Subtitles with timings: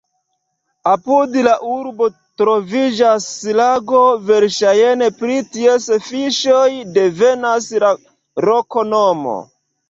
[0.91, 2.07] Apud la urbo
[2.41, 3.27] troviĝas
[3.59, 3.99] lago,
[4.31, 6.65] verŝajne pri ties fiŝoj
[6.97, 7.93] devenas la
[8.49, 9.39] loknomo.